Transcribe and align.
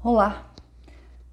Olá! 0.00 0.52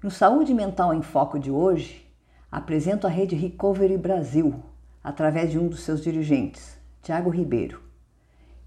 No 0.02 0.10
Saúde 0.10 0.52
Mental 0.52 0.92
em 0.92 1.00
Foco 1.00 1.38
de 1.38 1.52
hoje, 1.52 2.04
apresento 2.50 3.06
a 3.06 3.10
rede 3.10 3.36
Recovery 3.36 3.96
Brasil 3.96 4.60
através 5.04 5.52
de 5.52 5.58
um 5.58 5.68
dos 5.68 5.84
seus 5.84 6.02
dirigentes, 6.02 6.76
Tiago 7.00 7.30
Ribeiro. 7.30 7.80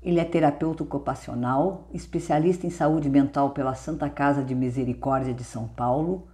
Ele 0.02 0.18
é 0.18 0.24
terapeuta 0.24 0.84
ocupacional, 0.84 1.90
especialista 1.94 2.66
em 2.66 2.70
saúde 2.70 3.10
mental 3.10 3.50
pela 3.50 3.76
Santa 3.76 4.10
Casa 4.10 4.42
de 4.42 4.56
Misericórdia 4.56 5.34
de 5.34 5.44
São 5.44 5.68
Paulo, 5.68 6.30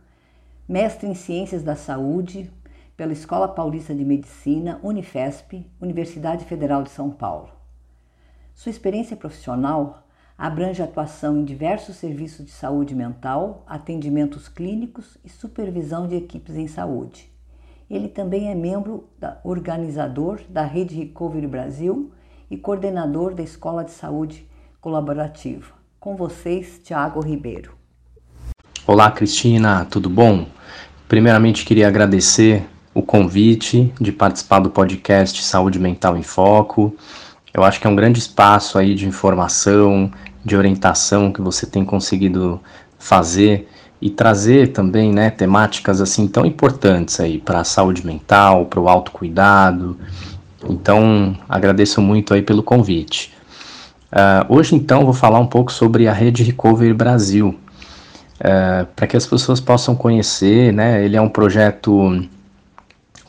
mestre 0.69 1.07
em 1.07 1.15
Ciências 1.15 1.63
da 1.63 1.75
Saúde 1.75 2.53
pela 2.95 3.13
Escola 3.13 3.47
Paulista 3.47 3.95
de 3.95 4.05
Medicina, 4.05 4.79
Unifesp, 4.83 5.67
Universidade 5.81 6.45
Federal 6.45 6.83
de 6.83 6.91
São 6.91 7.09
Paulo. 7.09 7.49
Sua 8.53 8.69
experiência 8.69 9.17
profissional 9.17 10.04
abrange 10.37 10.81
atuação 10.81 11.37
em 11.37 11.45
diversos 11.45 11.95
serviços 11.95 12.45
de 12.45 12.51
saúde 12.51 12.93
mental, 12.93 13.63
atendimentos 13.67 14.47
clínicos 14.47 15.17
e 15.23 15.29
supervisão 15.29 16.07
de 16.07 16.15
equipes 16.15 16.55
em 16.55 16.67
saúde. 16.67 17.29
Ele 17.89 18.07
também 18.07 18.49
é 18.49 18.55
membro 18.55 19.07
da, 19.19 19.39
organizador 19.43 20.41
da 20.49 20.65
Rede 20.65 20.95
Recovery 20.95 21.47
Brasil 21.47 22.11
e 22.49 22.57
coordenador 22.57 23.33
da 23.33 23.43
Escola 23.43 23.83
de 23.83 23.91
Saúde 23.91 24.47
Colaborativa. 24.81 25.73
Com 25.99 26.15
vocês, 26.15 26.81
Tiago 26.83 27.21
Ribeiro. 27.21 27.73
Olá, 28.85 29.09
Cristina, 29.11 29.85
tudo 29.85 30.09
bom? 30.09 30.45
Primeiramente, 31.07 31.65
queria 31.65 31.87
agradecer 31.87 32.67
o 32.93 33.01
convite 33.01 33.93
de 33.99 34.11
participar 34.11 34.59
do 34.59 34.69
podcast 34.69 35.43
Saúde 35.43 35.79
Mental 35.79 36.17
em 36.17 36.23
Foco. 36.23 36.95
Eu 37.53 37.63
acho 37.63 37.79
que 37.79 37.87
é 37.87 37.89
um 37.89 37.95
grande 37.95 38.19
espaço 38.19 38.77
aí 38.77 38.93
de 38.93 39.07
informação, 39.07 40.11
de 40.45 40.55
orientação 40.55 41.31
que 41.31 41.41
você 41.41 41.65
tem 41.65 41.83
conseguido 41.83 42.61
fazer 42.99 43.67
e 43.99 44.09
trazer 44.09 44.67
também, 44.67 45.11
né, 45.11 45.31
temáticas 45.31 45.99
assim 45.99 46.27
tão 46.27 46.45
importantes 46.45 47.19
aí 47.19 47.39
para 47.39 47.61
a 47.61 47.63
saúde 47.63 48.05
mental, 48.05 48.67
para 48.67 48.79
o 48.79 48.87
autocuidado. 48.87 49.97
Então, 50.69 51.35
agradeço 51.49 51.99
muito 52.01 52.33
aí 52.33 52.41
pelo 52.41 52.61
convite. 52.61 53.33
Uh, 54.11 54.53
hoje, 54.53 54.75
então, 54.75 55.03
vou 55.03 55.13
falar 55.13 55.39
um 55.39 55.47
pouco 55.47 55.71
sobre 55.71 56.07
a 56.07 56.13
Rede 56.13 56.43
Recovery 56.43 56.93
Brasil, 56.93 57.59
uh, 58.39 58.85
para 58.95 59.07
que 59.07 59.17
as 59.17 59.25
pessoas 59.25 59.59
possam 59.59 59.95
conhecer, 59.95 60.71
né, 60.71 61.03
ele 61.03 61.17
é 61.17 61.21
um 61.21 61.29
projeto 61.29 62.23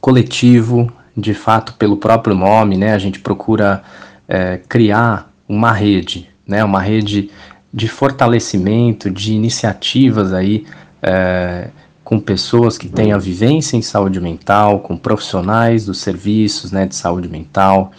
coletivo, 0.00 0.92
de 1.16 1.32
fato, 1.32 1.72
pelo 1.74 1.96
próprio 1.96 2.34
nome, 2.34 2.76
né, 2.76 2.92
a 2.92 2.98
gente 2.98 3.20
procura 3.20 3.82
é, 4.28 4.60
criar 4.68 5.32
uma 5.48 5.72
rede, 5.72 6.28
né, 6.46 6.62
uma 6.62 6.80
rede 6.80 7.30
de 7.72 7.88
fortalecimento, 7.88 9.10
de 9.10 9.34
iniciativas 9.34 10.32
aí 10.32 10.64
é, 11.02 11.68
com 12.02 12.20
pessoas 12.20 12.78
que 12.78 12.88
têm 12.88 13.12
a 13.12 13.18
vivência 13.18 13.76
em 13.76 13.82
saúde 13.82 14.20
mental, 14.20 14.80
com 14.80 14.96
profissionais 14.96 15.86
dos 15.86 15.98
serviços 15.98 16.70
né, 16.70 16.86
de 16.86 16.94
saúde 16.94 17.28
mental, 17.28 17.90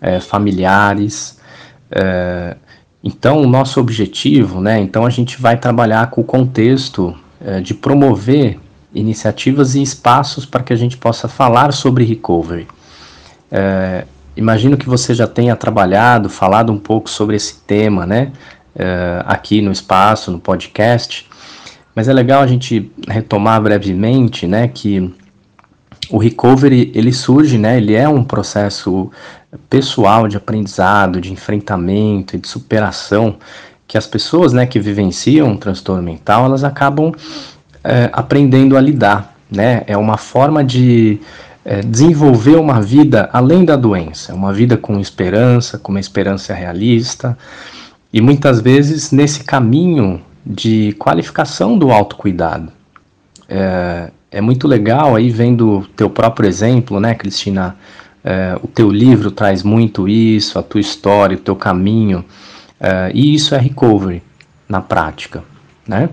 é, 0.00 0.18
familiares. 0.20 1.38
É, 1.90 2.56
então, 3.04 3.42
o 3.42 3.46
nosso 3.46 3.78
objetivo, 3.78 4.60
né, 4.60 4.80
então 4.80 5.04
a 5.04 5.10
gente 5.10 5.40
vai 5.40 5.56
trabalhar 5.56 6.08
com 6.10 6.22
o 6.22 6.24
contexto 6.24 7.14
é, 7.44 7.60
de 7.60 7.74
promover 7.74 8.58
iniciativas 8.94 9.74
e 9.74 9.82
espaços 9.82 10.46
para 10.46 10.62
que 10.62 10.72
a 10.72 10.76
gente 10.76 10.96
possa 10.96 11.28
falar 11.28 11.72
sobre 11.72 12.04
recovery. 12.04 12.66
É, 13.50 14.06
imagino 14.36 14.76
que 14.76 14.88
você 14.88 15.14
já 15.14 15.26
tenha 15.26 15.54
trabalhado, 15.56 16.28
falado 16.28 16.72
um 16.72 16.78
pouco 16.78 17.08
sobre 17.08 17.36
esse 17.36 17.60
tema, 17.60 18.06
né? 18.06 18.32
Uh, 18.74 19.22
aqui 19.26 19.60
no 19.60 19.70
espaço, 19.70 20.30
no 20.30 20.38
podcast. 20.38 21.28
Mas 21.94 22.08
é 22.08 22.12
legal 22.12 22.42
a 22.42 22.46
gente 22.46 22.90
retomar 23.06 23.60
brevemente, 23.60 24.46
né? 24.46 24.68
Que 24.68 25.12
o 26.10 26.18
recovery 26.18 26.90
ele 26.94 27.12
surge, 27.12 27.58
né? 27.58 27.76
Ele 27.76 27.94
é 27.94 28.08
um 28.08 28.24
processo 28.24 29.10
pessoal 29.68 30.26
de 30.26 30.36
aprendizado, 30.36 31.20
de 31.20 31.32
enfrentamento 31.32 32.36
e 32.36 32.38
de 32.38 32.48
superação 32.48 33.36
que 33.86 33.98
as 33.98 34.06
pessoas, 34.06 34.54
né, 34.54 34.64
que 34.64 34.80
vivenciam 34.80 35.48
um 35.48 35.56
transtorno 35.56 36.02
mental, 36.02 36.46
elas 36.46 36.64
acabam 36.64 37.12
é, 37.84 38.08
aprendendo 38.10 38.74
a 38.74 38.80
lidar, 38.80 39.34
né? 39.50 39.82
É 39.86 39.96
uma 39.98 40.16
forma 40.16 40.64
de 40.64 41.20
é, 41.64 41.80
desenvolver 41.80 42.56
uma 42.56 42.80
vida 42.80 43.28
além 43.32 43.64
da 43.64 43.76
doença, 43.76 44.34
uma 44.34 44.52
vida 44.52 44.76
com 44.76 44.98
esperança, 44.98 45.78
com 45.78 45.92
uma 45.92 46.00
esperança 46.00 46.52
realista, 46.54 47.36
e 48.12 48.20
muitas 48.20 48.60
vezes 48.60 49.10
nesse 49.10 49.44
caminho 49.44 50.20
de 50.44 50.94
qualificação 50.98 51.78
do 51.78 51.90
autocuidado. 51.90 52.72
É, 53.48 54.10
é 54.30 54.40
muito 54.40 54.66
legal 54.66 55.14
aí 55.14 55.30
vendo 55.30 55.86
teu 55.96 56.10
próprio 56.10 56.48
exemplo, 56.48 56.98
né, 56.98 57.14
Cristina? 57.14 57.76
É, 58.24 58.56
o 58.62 58.68
teu 58.68 58.90
livro 58.90 59.30
traz 59.30 59.62
muito 59.62 60.08
isso, 60.08 60.58
a 60.58 60.62
tua 60.62 60.80
história, 60.80 61.36
o 61.36 61.40
teu 61.40 61.56
caminho, 61.56 62.24
é, 62.78 63.10
e 63.12 63.34
isso 63.34 63.54
é 63.54 63.58
recovery 63.58 64.22
na 64.68 64.80
prática, 64.80 65.42
né? 65.86 66.08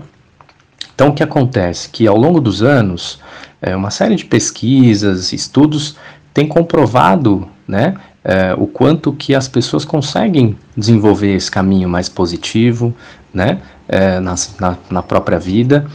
Então 1.00 1.08
o 1.08 1.14
que 1.14 1.22
acontece? 1.22 1.88
Que 1.88 2.06
ao 2.06 2.14
longo 2.14 2.42
dos 2.42 2.62
anos 2.62 3.20
é, 3.62 3.74
uma 3.74 3.90
série 3.90 4.16
de 4.16 4.26
pesquisas, 4.26 5.32
estudos 5.32 5.96
têm 6.34 6.46
comprovado 6.46 7.48
né, 7.66 7.94
é, 8.22 8.52
o 8.52 8.66
quanto 8.66 9.10
que 9.10 9.34
as 9.34 9.48
pessoas 9.48 9.82
conseguem 9.82 10.58
desenvolver 10.76 11.34
esse 11.34 11.50
caminho 11.50 11.88
mais 11.88 12.06
positivo 12.06 12.94
né, 13.32 13.62
é, 13.88 14.20
na, 14.20 14.34
na, 14.60 14.76
na 14.90 15.02
própria 15.02 15.38
vida, 15.38 15.86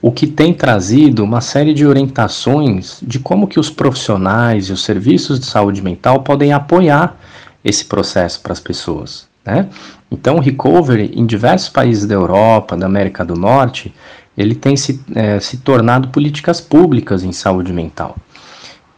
o 0.00 0.10
que 0.10 0.26
tem 0.26 0.54
trazido 0.54 1.22
uma 1.22 1.42
série 1.42 1.74
de 1.74 1.86
orientações 1.86 2.98
de 3.02 3.18
como 3.18 3.46
que 3.46 3.60
os 3.60 3.68
profissionais 3.68 4.70
e 4.70 4.72
os 4.72 4.82
serviços 4.82 5.38
de 5.38 5.44
saúde 5.44 5.82
mental 5.82 6.22
podem 6.22 6.54
apoiar 6.54 7.14
esse 7.62 7.84
processo 7.84 8.40
para 8.40 8.54
as 8.54 8.60
pessoas. 8.60 9.28
Né? 9.44 9.68
Então, 10.10 10.36
o 10.36 10.40
recovery 10.40 11.12
em 11.14 11.26
diversos 11.26 11.68
países 11.68 12.06
da 12.06 12.14
Europa, 12.14 12.74
da 12.74 12.86
América 12.86 13.22
do 13.22 13.36
Norte, 13.36 13.94
ele 14.36 14.54
tem 14.54 14.76
se, 14.76 15.00
é, 15.14 15.40
se 15.40 15.58
tornado 15.58 16.08
políticas 16.08 16.60
públicas 16.60 17.24
em 17.24 17.32
saúde 17.32 17.72
mental. 17.72 18.16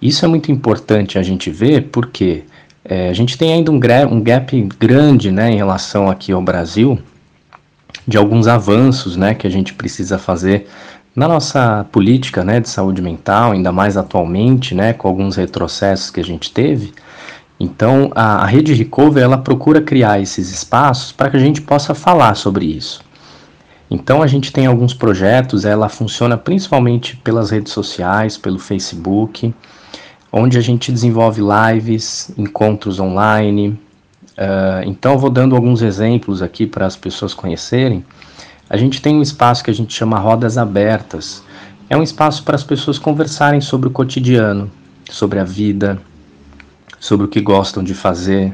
Isso 0.01 0.25
é 0.25 0.29
muito 0.29 0.51
importante 0.51 1.19
a 1.19 1.23
gente 1.23 1.51
ver 1.51 1.89
porque 1.91 2.45
é, 2.85 3.09
a 3.09 3.13
gente 3.13 3.37
tem 3.37 3.53
ainda 3.53 3.71
um, 3.71 3.81
um 4.11 4.21
gap 4.21 4.69
grande 4.79 5.31
né, 5.31 5.51
em 5.51 5.57
relação 5.57 6.09
aqui 6.09 6.33
ao 6.33 6.41
Brasil 6.41 6.99
de 8.07 8.17
alguns 8.17 8.47
avanços 8.47 9.17
né, 9.17 9.35
que 9.35 9.47
a 9.47 9.51
gente 9.51 9.75
precisa 9.75 10.19
fazer 10.19 10.67
na 11.15 11.27
nossa 11.27 11.85
política 11.91 12.45
né, 12.45 12.61
de 12.61 12.69
saúde 12.69 13.03
mental, 13.03 13.53
ainda 13.53 13.73
mais 13.73 13.97
atualmente, 13.97 14.75
né, 14.75 14.93
com 14.93 15.09
alguns 15.09 15.37
retrocessos 15.37 16.11
que 16.11 16.21
a 16.21 16.25
gente 16.25 16.53
teve. 16.53 16.93
Então, 17.59 18.11
a, 18.15 18.45
a 18.45 18.47
rede 18.47 18.73
Recover 18.73 19.23
ela 19.23 19.37
procura 19.37 19.81
criar 19.81 20.21
esses 20.21 20.51
espaços 20.51 21.11
para 21.11 21.29
que 21.29 21.37
a 21.37 21.41
gente 21.41 21.61
possa 21.61 21.93
falar 21.93 22.37
sobre 22.37 22.67
isso. 22.67 23.03
Então 23.91 24.23
a 24.23 24.27
gente 24.27 24.53
tem 24.53 24.67
alguns 24.67 24.93
projetos, 24.93 25.65
ela 25.65 25.89
funciona 25.89 26.37
principalmente 26.37 27.17
pelas 27.17 27.51
redes 27.51 27.73
sociais, 27.73 28.37
pelo 28.37 28.59
Facebook, 28.59 29.55
onde 30.31 30.59
a 30.59 30.61
gente 30.61 30.93
desenvolve 30.93 31.41
lives, 31.41 32.31
encontros 32.37 33.01
online. 33.01 33.69
Uh, 34.37 34.85
então 34.85 35.13
eu 35.13 35.19
vou 35.19 35.31
dando 35.31 35.57
alguns 35.57 35.81
exemplos 35.81 36.43
aqui 36.43 36.67
para 36.67 36.87
as 36.87 36.97
pessoas 36.97 37.33
conhecerem. 37.33 38.05
A 38.69 38.77
gente 38.77 39.01
tem 39.01 39.17
um 39.17 39.23
espaço 39.23 39.65
que 39.65 39.71
a 39.71 39.75
gente 39.75 39.95
chama 39.95 40.19
Rodas 40.19 40.59
Abertas. 40.59 41.43
É 41.89 41.97
um 41.97 42.03
espaço 42.03 42.43
para 42.43 42.55
as 42.55 42.63
pessoas 42.63 42.99
conversarem 42.99 43.63
sobre 43.63 43.89
o 43.89 43.91
cotidiano, 43.91 44.71
sobre 45.11 45.39
a 45.39 45.45
vida, 45.45 45.99
sobre 47.01 47.25
o 47.25 47.29
que 47.29 47.41
gostam 47.41 47.83
de 47.83 47.95
fazer, 47.95 48.53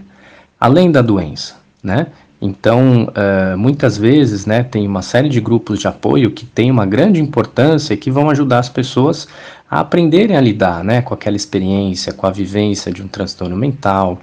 além 0.60 0.92
da 0.92 1.02
doença, 1.02 1.56
né? 1.82 2.06
Então, 2.46 3.04
uh, 3.04 3.56
muitas 3.56 3.96
vezes, 3.96 4.44
né, 4.44 4.62
tem 4.62 4.86
uma 4.86 5.00
série 5.00 5.30
de 5.30 5.40
grupos 5.40 5.78
de 5.78 5.88
apoio 5.88 6.30
que 6.30 6.44
tem 6.44 6.70
uma 6.70 6.84
grande 6.84 7.18
importância 7.18 7.94
e 7.94 7.96
que 7.96 8.10
vão 8.10 8.28
ajudar 8.28 8.58
as 8.58 8.68
pessoas 8.68 9.26
a 9.70 9.80
aprenderem 9.80 10.36
a 10.36 10.42
lidar, 10.42 10.84
né, 10.84 11.00
com 11.00 11.14
aquela 11.14 11.36
experiência, 11.36 12.12
com 12.12 12.26
a 12.26 12.30
vivência 12.30 12.92
de 12.92 13.02
um 13.02 13.08
transtorno 13.08 13.56
mental, 13.56 14.20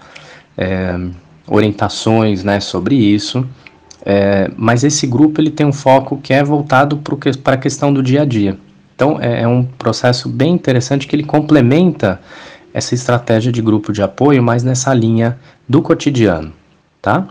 é, 0.56 0.96
orientações, 1.48 2.44
né, 2.44 2.60
sobre 2.60 2.94
isso. 2.94 3.44
É, 4.06 4.52
mas 4.56 4.84
esse 4.84 5.08
grupo 5.08 5.42
ele 5.42 5.50
tem 5.50 5.66
um 5.66 5.74
foco 5.74 6.20
que 6.22 6.32
é 6.32 6.44
voltado 6.44 7.02
para 7.44 7.56
a 7.56 7.58
questão 7.58 7.92
do 7.92 8.04
dia 8.04 8.22
a 8.22 8.26
dia. 8.26 8.56
Então, 8.96 9.18
é, 9.20 9.42
é 9.42 9.48
um 9.48 9.64
processo 9.64 10.30
bem 10.30 10.54
interessante 10.54 11.08
que 11.08 11.16
ele 11.16 11.24
complementa 11.24 12.22
essa 12.72 12.94
estratégia 12.94 13.52
de 13.52 13.64
grupo 13.64 13.92
de 13.92 14.04
apoio, 14.04 14.44
mas 14.44 14.64
nessa 14.64 14.94
linha 14.94 15.40
do 15.68 15.82
cotidiano, 15.82 16.54
tá? 17.02 17.28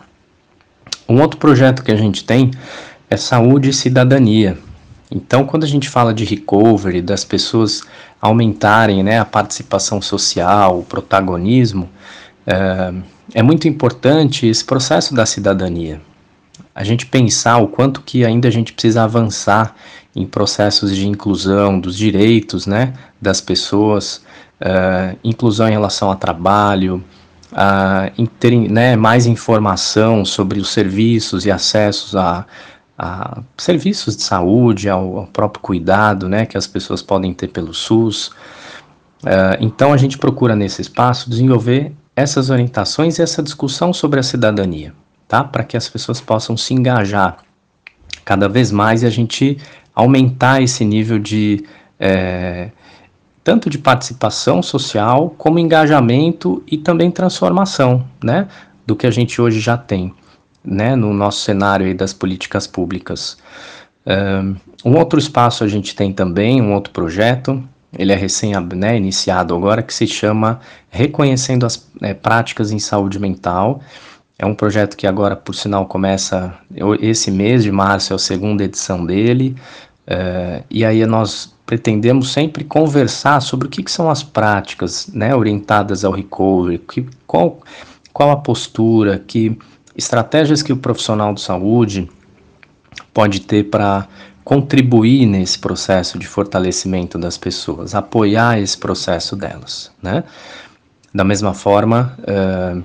Um 1.11 1.21
outro 1.21 1.39
projeto 1.39 1.83
que 1.83 1.91
a 1.91 1.97
gente 1.97 2.23
tem 2.25 2.53
é 3.11 3.17
saúde 3.17 3.71
e 3.71 3.73
cidadania. 3.73 4.57
Então, 5.11 5.45
quando 5.45 5.65
a 5.65 5.67
gente 5.67 5.89
fala 5.89 6.15
de 6.15 6.25
recovery, 6.25 7.03
das 7.03 7.25
pessoas 7.25 7.83
aumentarem 8.21 9.03
né, 9.03 9.19
a 9.19 9.25
participação 9.25 10.01
social, 10.01 10.79
o 10.79 10.85
protagonismo, 10.85 11.89
é, 12.47 12.95
é 13.35 13.43
muito 13.43 13.67
importante 13.67 14.47
esse 14.47 14.65
processo 14.65 15.13
da 15.13 15.27
cidadania. 15.27 16.01
A 16.73 16.85
gente 16.85 17.07
pensar 17.07 17.59
o 17.59 17.67
quanto 17.67 18.03
que 18.03 18.25
ainda 18.25 18.47
a 18.47 18.53
gente 18.53 18.73
precisa 18.73 19.03
avançar 19.03 19.75
em 20.15 20.25
processos 20.25 20.95
de 20.95 21.09
inclusão 21.09 21.81
dos 21.81 21.97
direitos 21.97 22.69
né, 22.69 22.95
das 23.21 23.41
pessoas, 23.41 24.23
uh, 24.61 25.19
inclusão 25.25 25.67
em 25.67 25.73
relação 25.73 26.09
a 26.09 26.15
trabalho, 26.15 27.03
uh, 27.53 28.13
em 28.17 28.27
terem 28.27 28.69
né, 28.69 28.97
mais 28.97 29.27
informação 29.27 30.25
sobre 30.25 30.61
os 30.61 30.71
serviços 30.73 31.47
e 31.47 31.51
acessos 31.51 32.15
a, 32.15 32.47
a 32.99 33.43
serviços 33.57 34.17
de 34.17 34.23
saúde, 34.23 34.89
ao, 34.89 35.19
ao, 35.19 35.27
próprio 35.27 35.63
cuidado 35.63 36.29
né, 36.29 36.47
que 36.47 36.57
as 36.57 36.67
pessoas 36.67 37.03
podem 37.03 37.33
ter 37.33 37.49
pelo 37.49 37.75
SUS. 37.75 38.29
Uh, 39.23 39.57
então 39.61 39.93
a 39.93 39.97
gente 39.97 40.19
procura 40.19 40.57
nesse 40.57 40.81
espaço 40.81 41.29
desenvolver 41.29 41.93
essas 42.17 42.51
orientações 42.51 43.19
e 43.19 43.23
essa 43.23 43.43
discussão 43.43 43.93
sobre 43.93 44.21
a 44.21 44.23
cidadania, 44.23 44.93
tá? 45.29 45.45
Para 45.45 45.65
que 45.65 45.77
as 45.77 45.89
pessoas 45.89 46.21
possam 46.21 46.57
se 46.57 46.75
engajar 46.75 47.39
cada 48.25 48.49
vez 48.49 48.71
mais 48.71 49.03
e 49.03 49.07
a 49.07 49.11
gente 49.11 49.59
aumentar 49.95 50.63
esse 50.63 50.85
nível 50.85 51.19
de 51.19 51.65
é, 51.99 52.71
tanto 53.43 53.71
de 53.71 53.79
participação 53.79 54.63
social 54.63 55.35
como 55.39 55.59
engajamento 55.59 56.63
e 56.67 56.77
também 56.77 57.11
transformação, 57.11 58.07
né, 58.23 58.49
do 58.87 58.95
que 58.95 59.07
a 59.07 59.11
gente 59.11 59.41
hoje 59.41 59.61
já 59.61 59.77
tem, 59.77 60.15
né, 60.65 60.95
no 60.95 61.13
nosso 61.13 61.41
cenário 61.41 61.95
das 61.97 62.13
políticas 62.13 62.67
públicas. 62.67 63.39
Um 64.85 64.97
outro 64.97 65.19
espaço 65.19 65.63
a 65.63 65.69
gente 65.69 65.95
tem 65.95 66.13
também, 66.13 66.61
um 66.61 66.75
outro 66.75 66.93
projeto, 66.93 67.63
ele 67.97 68.13
é 68.13 68.17
recém 68.17 68.53
né, 68.75 68.97
iniciado 68.97 69.55
agora, 69.55 69.83
que 69.83 69.93
se 69.93 70.07
chama 70.07 70.61
Reconhecendo 70.89 71.67
as 71.67 71.89
é, 72.01 72.15
Práticas 72.15 72.71
em 72.71 72.79
Saúde 72.79 73.19
Mental, 73.19 73.81
é 74.39 74.47
um 74.47 74.55
projeto 74.55 74.97
que 74.97 75.07
agora, 75.07 75.37
por 75.37 75.55
sinal, 75.55 75.85
começa 75.85 76.55
esse 76.99 77.31
mês 77.31 77.63
de 77.63 77.71
março, 77.71 78.15
é 78.15 78.17
a 78.17 78.19
segunda 78.19 78.65
edição 78.65 79.05
dele. 79.05 79.55
É, 80.07 80.63
e 80.71 80.83
aí 80.83 81.05
nós 81.05 81.55
pretendemos 81.71 82.33
sempre 82.33 82.65
conversar 82.65 83.41
sobre 83.41 83.69
o 83.69 83.71
que, 83.71 83.81
que 83.81 83.93
são 83.93 84.11
as 84.11 84.25
práticas 84.25 85.07
né, 85.07 85.33
orientadas 85.33 86.05
ao 86.05 86.11
recovery, 86.11 86.79
que, 86.81 87.07
qual, 87.29 87.61
qual 88.13 88.33
a 88.33 88.37
postura, 88.37 89.23
que 89.25 89.57
estratégias 89.97 90.65
que 90.65 90.73
o 90.73 90.77
profissional 90.77 91.33
de 91.33 91.41
saúde 91.41 92.11
pode 93.15 93.43
ter 93.43 93.71
para 93.71 94.09
contribuir 94.43 95.27
nesse 95.27 95.61
processo 95.61 96.19
de 96.19 96.27
fortalecimento 96.27 97.17
das 97.17 97.39
pessoas, 97.39 97.95
apoiar 97.95 98.59
esse 98.59 98.77
processo 98.77 99.37
delas, 99.37 99.93
né? 100.03 100.25
Da 101.15 101.23
mesma 101.23 101.55
forma, 101.55 102.17
uh, 102.19 102.83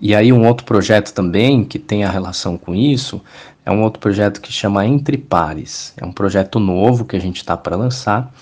e 0.00 0.14
aí 0.14 0.32
um 0.32 0.46
outro 0.46 0.66
projeto 0.66 1.12
também 1.12 1.64
que 1.64 1.78
tem 1.78 2.04
a 2.04 2.10
relação 2.10 2.58
com 2.58 2.74
isso 2.74 3.22
é 3.64 3.70
um 3.70 3.82
outro 3.82 3.98
projeto 3.98 4.40
que 4.40 4.52
chama 4.52 4.86
Entre 4.86 5.16
Pares. 5.16 5.92
É 5.96 6.04
um 6.04 6.12
projeto 6.12 6.60
novo 6.60 7.04
que 7.04 7.16
a 7.16 7.20
gente 7.20 7.38
está 7.38 7.56
para 7.56 7.76
lançar, 7.76 8.32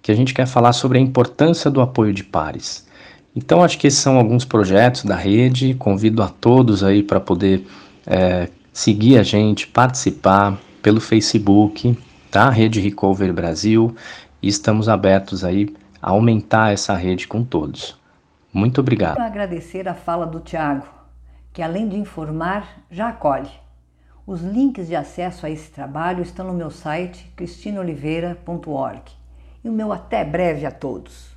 que 0.00 0.10
a 0.10 0.14
gente 0.14 0.34
quer 0.34 0.46
falar 0.46 0.72
sobre 0.72 0.98
a 0.98 1.00
importância 1.00 1.70
do 1.70 1.80
apoio 1.80 2.12
de 2.12 2.24
pares. 2.24 2.86
Então 3.36 3.62
acho 3.62 3.78
que 3.78 3.86
esses 3.86 4.00
são 4.00 4.18
alguns 4.18 4.44
projetos 4.44 5.04
da 5.04 5.14
rede. 5.14 5.74
Convido 5.74 6.22
a 6.22 6.28
todos 6.28 6.82
aí 6.82 7.02
para 7.02 7.20
poder 7.20 7.64
é, 8.06 8.48
seguir 8.72 9.18
a 9.18 9.22
gente, 9.22 9.68
participar 9.68 10.58
pelo 10.82 11.00
Facebook, 11.00 11.96
tá? 12.30 12.50
Rede 12.50 12.80
Recover 12.80 13.32
Brasil. 13.32 13.94
E 14.42 14.48
estamos 14.48 14.88
abertos 14.88 15.44
aí 15.44 15.72
a 16.00 16.10
aumentar 16.10 16.72
essa 16.72 16.96
rede 16.96 17.28
com 17.28 17.44
todos. 17.44 17.96
Muito 18.52 18.80
obrigado. 18.80 19.14
Quero 19.14 19.26
agradecer 19.26 19.86
a 19.86 19.94
fala 19.94 20.26
do 20.26 20.40
Tiago 20.40 21.01
que 21.52 21.62
além 21.62 21.88
de 21.88 21.96
informar, 21.96 22.84
já 22.90 23.08
acolhe. 23.08 23.50
Os 24.26 24.40
links 24.40 24.86
de 24.86 24.96
acesso 24.96 25.44
a 25.44 25.50
esse 25.50 25.70
trabalho 25.70 26.22
estão 26.22 26.46
no 26.46 26.54
meu 26.54 26.70
site 26.70 27.30
cristinoliveira.org. 27.36 29.02
E 29.64 29.68
o 29.68 29.72
meu 29.72 29.92
até 29.92 30.24
breve 30.24 30.64
a 30.64 30.70
todos. 30.70 31.31